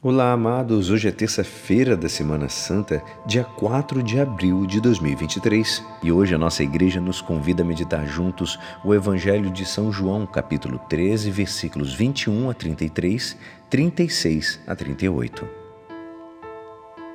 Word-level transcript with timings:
Olá, 0.00 0.30
amados. 0.30 0.90
Hoje 0.90 1.08
é 1.08 1.10
terça-feira 1.10 1.96
da 1.96 2.08
Semana 2.08 2.48
Santa, 2.48 3.02
dia 3.26 3.42
4 3.42 4.00
de 4.00 4.20
abril 4.20 4.64
de 4.64 4.80
2023, 4.80 5.84
e 6.04 6.12
hoje 6.12 6.36
a 6.36 6.38
nossa 6.38 6.62
igreja 6.62 7.00
nos 7.00 7.20
convida 7.20 7.64
a 7.64 7.66
meditar 7.66 8.06
juntos 8.06 8.56
o 8.84 8.94
Evangelho 8.94 9.50
de 9.50 9.66
São 9.66 9.90
João, 9.90 10.24
capítulo 10.24 10.78
13, 10.88 11.32
versículos 11.32 11.92
21 11.94 12.48
a 12.48 12.54
33, 12.54 13.36
36 13.68 14.60
a 14.68 14.76
38. 14.76 15.48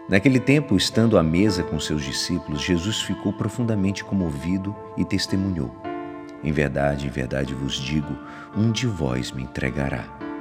Naquele 0.10 0.42
tempo, 0.42 0.76
estando 0.76 1.18
à 1.18 1.24
mesa 1.24 1.64
com 1.64 1.80
seus 1.80 2.04
discípulos, 2.04 2.62
Jesus 2.62 3.02
ficou 3.02 3.32
profundamente 3.32 4.04
comovido 4.04 4.76
e 4.98 5.06
testemunhou: 5.06 5.74
Em 6.44 6.52
verdade, 6.52 7.08
em 7.08 7.10
verdade 7.10 7.54
vos 7.54 7.76
digo, 7.76 8.14
um 8.54 8.74
de 8.74 8.88
vós 8.88 9.32
me 9.32 9.44
entregará. 9.44 10.33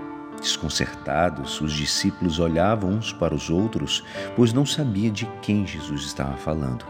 Desconcertados, 0.43 1.61
os 1.61 1.73
discípulos 1.73 2.41
olhavam 2.41 2.91
uns 2.91 3.13
para 3.13 3.33
os 3.33 3.49
outros, 3.49 4.03
pois 4.35 4.53
não 4.53 4.67
sabia 4.67 5.09
de 5.09 5.25
quem 5.41 5.65
Jesus 5.65 6.03
estava 6.03 6.37
falando. 6.37 6.85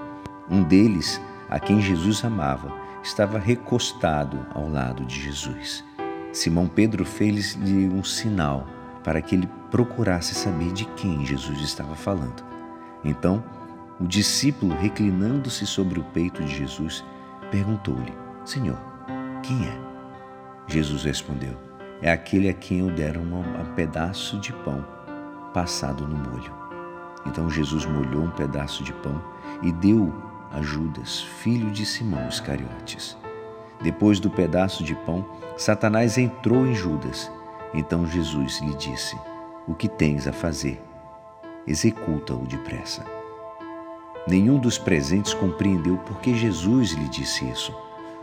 Um 0.50 0.62
deles, 0.62 1.20
a 1.50 1.60
quem 1.60 1.78
Jesus 1.78 2.24
amava, 2.24 2.72
estava 3.02 3.38
recostado 3.38 4.46
ao 4.54 4.70
lado 4.70 5.04
de 5.04 5.20
Jesus. 5.20 5.84
Simão 6.32 6.66
Pedro 6.66 7.04
fez-lhe 7.04 7.88
um 7.88 8.02
sinal 8.02 8.66
para 9.04 9.20
que 9.20 9.34
ele 9.34 9.48
procurasse 9.70 10.34
saber 10.34 10.72
de 10.72 10.86
quem 10.96 11.26
Jesus 11.26 11.60
estava 11.60 11.94
falando. 11.94 12.42
Então, 13.04 13.44
o 14.00 14.06
discípulo, 14.06 14.74
reclinando-se 14.74 15.66
sobre 15.66 16.00
o 16.00 16.04
peito 16.04 16.42
de 16.42 16.56
Jesus, 16.56 17.04
perguntou-lhe: 17.50 18.14
Senhor, 18.46 18.78
quem 19.42 19.66
é? 19.66 19.78
Jesus 20.66 21.04
respondeu: 21.04 21.71
é 22.02 22.10
aquele 22.10 22.48
a 22.48 22.52
quem 22.52 22.80
eu 22.80 22.90
deram 22.90 23.22
um 23.22 23.74
pedaço 23.74 24.38
de 24.40 24.52
pão 24.52 24.84
passado 25.54 26.06
no 26.06 26.16
molho. 26.16 26.52
Então 27.24 27.48
Jesus 27.48 27.86
molhou 27.86 28.24
um 28.24 28.30
pedaço 28.30 28.82
de 28.82 28.92
pão 28.92 29.22
e 29.62 29.70
deu 29.72 30.12
a 30.50 30.60
Judas, 30.60 31.20
filho 31.20 31.70
de 31.70 31.86
Simão 31.86 32.28
Iscariotes. 32.28 33.16
Depois 33.80 34.18
do 34.18 34.28
pedaço 34.28 34.82
de 34.82 34.94
pão, 34.94 35.24
Satanás 35.56 36.18
entrou 36.18 36.66
em 36.66 36.74
Judas. 36.74 37.30
Então 37.72 38.06
Jesus 38.06 38.60
lhe 38.60 38.74
disse: 38.74 39.16
O 39.66 39.74
que 39.74 39.88
tens 39.88 40.26
a 40.26 40.32
fazer? 40.32 40.82
Executa-o 41.66 42.46
depressa. 42.46 43.04
Nenhum 44.26 44.58
dos 44.58 44.78
presentes 44.78 45.34
compreendeu 45.34 45.96
por 45.98 46.20
que 46.20 46.34
Jesus 46.34 46.92
lhe 46.92 47.08
disse 47.08 47.48
isso. 47.48 47.74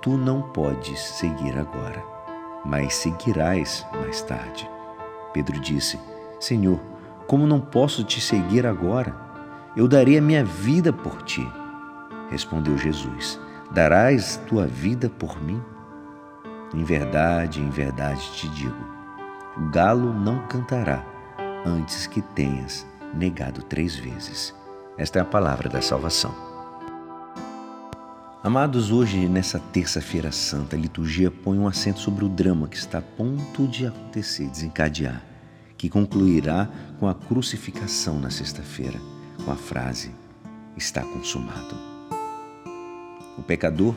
tu 0.00 0.16
não 0.16 0.42
podes 0.42 0.98
seguir 0.98 1.58
agora, 1.58 2.02
mas 2.64 2.94
seguirás 2.94 3.86
mais 3.92 4.22
tarde. 4.22 4.68
Pedro 5.32 5.60
disse: 5.60 5.98
Senhor, 6.38 6.80
como 7.26 7.46
não 7.46 7.60
posso 7.60 8.02
te 8.02 8.20
seguir 8.20 8.66
agora? 8.66 9.14
Eu 9.76 9.86
darei 9.86 10.18
a 10.18 10.22
minha 10.22 10.44
vida 10.44 10.92
por 10.92 11.22
ti. 11.22 11.46
Respondeu 12.30 12.76
Jesus: 12.76 13.38
Darás 13.70 14.36
tua 14.48 14.66
vida 14.66 15.08
por 15.08 15.40
mim? 15.42 15.62
Em 16.74 16.84
verdade, 16.84 17.60
em 17.60 17.70
verdade 17.70 18.20
te 18.32 18.48
digo: 18.48 18.84
o 19.56 19.70
galo 19.70 20.12
não 20.12 20.46
cantará 20.46 21.04
antes 21.64 22.06
que 22.06 22.22
tenhas 22.22 22.86
negado 23.14 23.62
três 23.62 23.96
vezes. 23.96 24.54
Esta 24.96 25.18
é 25.18 25.22
a 25.22 25.24
palavra 25.24 25.68
da 25.68 25.82
salvação. 25.82 26.49
Amados, 28.42 28.90
hoje, 28.90 29.28
nessa 29.28 29.58
terça-feira 29.58 30.32
santa, 30.32 30.74
a 30.74 30.78
liturgia 30.78 31.30
põe 31.30 31.58
um 31.58 31.68
acento 31.68 32.00
sobre 32.00 32.24
o 32.24 32.28
drama 32.28 32.68
que 32.68 32.76
está 32.76 32.96
a 32.96 33.02
ponto 33.02 33.68
de 33.68 33.86
acontecer, 33.86 34.48
desencadear, 34.48 35.22
que 35.76 35.90
concluirá 35.90 36.66
com 36.98 37.06
a 37.06 37.14
crucificação 37.14 38.18
na 38.18 38.30
sexta-feira, 38.30 38.98
com 39.44 39.52
a 39.52 39.56
frase: 39.56 40.10
Está 40.74 41.02
consumado. 41.02 41.76
O 43.36 43.42
pecador 43.42 43.94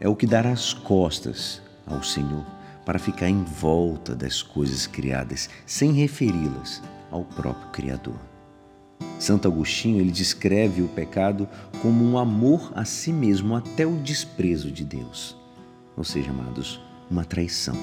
é 0.00 0.08
o 0.08 0.16
que 0.16 0.26
dará 0.26 0.52
as 0.52 0.72
costas 0.72 1.60
ao 1.86 2.02
Senhor 2.02 2.46
para 2.86 2.98
ficar 2.98 3.28
em 3.28 3.44
volta 3.44 4.14
das 4.14 4.42
coisas 4.42 4.86
criadas, 4.86 5.50
sem 5.66 5.92
referi-las 5.92 6.82
ao 7.10 7.22
próprio 7.22 7.68
Criador. 7.68 8.33
Santo 9.24 9.48
Agostinho 9.48 10.00
ele 10.00 10.10
descreve 10.10 10.82
o 10.82 10.88
pecado 10.88 11.48
como 11.80 12.04
um 12.04 12.18
amor 12.18 12.70
a 12.74 12.84
si 12.84 13.10
mesmo 13.10 13.56
até 13.56 13.86
o 13.86 13.96
desprezo 13.96 14.70
de 14.70 14.84
Deus. 14.84 15.34
Ou 15.96 16.04
seja, 16.04 16.30
amados, 16.30 16.78
uma 17.10 17.24
traição, 17.24 17.74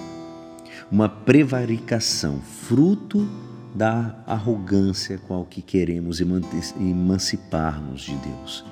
uma 0.92 1.10
prevaricação, 1.10 2.40
fruto 2.40 3.28
da 3.74 4.16
arrogância 4.28 5.18
com 5.18 5.42
a 5.42 5.46
que 5.46 5.64
queremos 5.64 6.22
emancipar-nos 6.22 8.02
de 8.02 8.16
Deus 8.18 8.64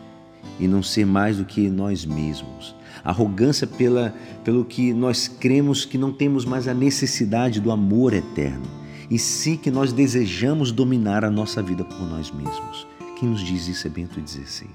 e 0.60 0.68
não 0.68 0.84
ser 0.84 1.08
mais 1.08 1.38
do 1.38 1.46
que 1.46 1.72
nós 1.72 2.06
mesmos. 2.06 2.76
Arrogância 3.04 3.66
pela, 3.66 4.14
pelo 4.44 4.64
que 4.64 4.94
nós 4.94 5.28
cremos 5.28 5.86
que 5.86 5.98
não 5.98 6.12
temos 6.12 6.46
mais 6.46 6.68
a 6.68 6.74
necessidade 6.76 7.60
do 7.60 7.72
amor 7.72 8.14
eterno 8.14 8.80
e 9.10 9.18
sim 9.18 9.58
que 9.58 9.72
nós 9.72 9.92
desejamos 9.92 10.72
dominar 10.72 11.26
a 11.26 11.32
nossa 11.32 11.62
vida 11.62 11.84
por 11.84 12.02
nós 12.02 12.32
mesmos. 12.32 12.88
Quem 13.18 13.30
nos 13.30 13.42
diz 13.42 13.68
isso 13.68 13.88
é 13.88 13.90
Bento 13.90 14.22
XVI, 14.26 14.70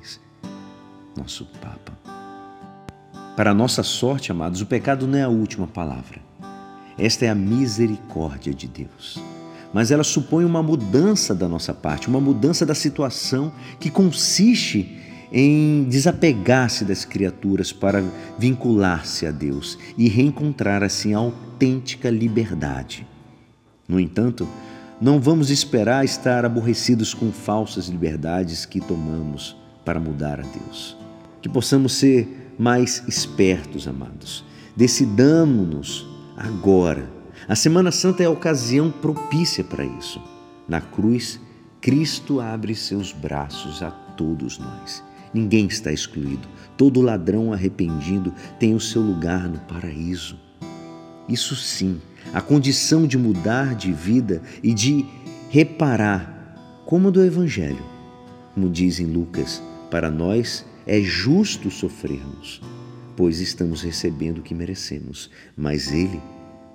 nosso 1.16 1.46
Papa. 1.60 1.92
Para 3.36 3.54
nossa 3.54 3.82
sorte, 3.82 4.30
amados, 4.30 4.60
o 4.60 4.66
pecado 4.66 5.06
não 5.06 5.18
é 5.18 5.22
a 5.22 5.28
última 5.28 5.66
palavra. 5.66 6.20
Esta 6.96 7.24
é 7.24 7.28
a 7.28 7.34
misericórdia 7.34 8.54
de 8.54 8.68
Deus. 8.68 9.18
Mas 9.72 9.90
ela 9.90 10.04
supõe 10.04 10.44
uma 10.44 10.62
mudança 10.62 11.34
da 11.34 11.48
nossa 11.48 11.74
parte, 11.74 12.06
uma 12.06 12.20
mudança 12.20 12.64
da 12.64 12.74
situação 12.74 13.52
que 13.80 13.90
consiste 13.90 15.00
em 15.32 15.82
desapegar-se 15.84 16.84
das 16.84 17.04
criaturas 17.04 17.72
para 17.72 18.04
vincular-se 18.38 19.26
a 19.26 19.32
Deus 19.32 19.76
e 19.98 20.08
reencontrar 20.08 20.84
assim 20.84 21.12
a 21.12 21.18
autêntica 21.18 22.08
liberdade. 22.08 23.04
No 23.88 24.00
entanto, 24.00 24.48
não 25.00 25.20
vamos 25.20 25.50
esperar 25.50 26.04
estar 26.04 26.44
aborrecidos 26.44 27.12
com 27.12 27.30
falsas 27.30 27.88
liberdades 27.88 28.64
que 28.64 28.80
tomamos 28.80 29.56
para 29.84 30.00
mudar 30.00 30.40
a 30.40 30.42
Deus. 30.42 30.96
Que 31.42 31.48
possamos 31.48 31.94
ser 31.94 32.54
mais 32.58 33.02
espertos, 33.06 33.86
amados. 33.86 34.44
Decidamos-nos 34.76 36.06
agora. 36.36 37.08
A 37.46 37.54
Semana 37.54 37.92
Santa 37.92 38.22
é 38.22 38.26
a 38.26 38.30
ocasião 38.30 38.90
propícia 38.90 39.62
para 39.62 39.84
isso. 39.84 40.20
Na 40.68 40.80
cruz, 40.80 41.38
Cristo 41.80 42.40
abre 42.40 42.74
seus 42.74 43.12
braços 43.12 43.82
a 43.82 43.90
todos 43.90 44.58
nós. 44.58 45.04
Ninguém 45.34 45.66
está 45.66 45.92
excluído. 45.92 46.48
Todo 46.76 47.02
ladrão 47.02 47.52
arrependido 47.52 48.32
tem 48.58 48.74
o 48.74 48.80
seu 48.80 49.02
lugar 49.02 49.48
no 49.48 49.58
paraíso. 49.58 50.38
Isso 51.28 51.54
sim, 51.56 52.00
a 52.34 52.40
condição 52.40 53.06
de 53.06 53.16
mudar 53.16 53.76
de 53.76 53.92
vida 53.92 54.42
e 54.60 54.74
de 54.74 55.06
reparar, 55.50 56.82
como 56.84 57.12
do 57.12 57.24
Evangelho. 57.24 57.84
Como 58.52 58.68
diz 58.68 58.98
em 58.98 59.06
Lucas, 59.06 59.62
para 59.88 60.10
nós 60.10 60.66
é 60.84 61.00
justo 61.00 61.70
sofrermos, 61.70 62.60
pois 63.16 63.38
estamos 63.38 63.82
recebendo 63.82 64.38
o 64.38 64.42
que 64.42 64.52
merecemos, 64.52 65.30
mas 65.56 65.92
Ele 65.92 66.20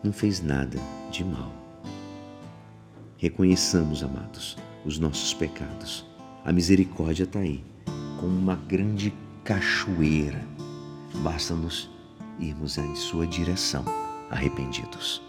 não 0.01 0.13
fez 0.13 0.41
nada 0.41 0.79
de 1.11 1.25
mal. 1.25 1.53
Reconheçamos, 3.17 4.01
amados, 4.01 4.57
os 4.85 4.97
nossos 4.97 5.33
pecados. 5.33 6.05
A 6.45 6.53
misericórdia 6.53 7.25
está 7.25 7.39
aí, 7.39 7.61
como 8.17 8.31
uma 8.31 8.55
grande 8.55 9.13
cachoeira. 9.43 10.41
Basta 11.21 11.53
nos 11.53 11.89
irmos 12.39 12.77
em 12.77 12.95
sua 12.95 13.27
direção, 13.27 13.83
arrependidos. 14.29 15.28